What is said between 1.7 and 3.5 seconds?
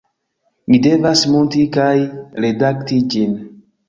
kaj redakti ĝin